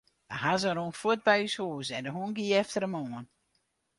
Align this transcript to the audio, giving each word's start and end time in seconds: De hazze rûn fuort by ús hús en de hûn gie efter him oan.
De 0.31 0.35
hazze 0.43 0.69
rûn 0.77 0.93
fuort 0.99 1.21
by 1.27 1.39
ús 1.47 1.55
hús 1.61 1.87
en 1.97 2.03
de 2.05 2.11
hûn 2.13 2.31
gie 2.37 2.57
efter 2.61 2.81
him 2.85 2.95
oan. 3.01 3.25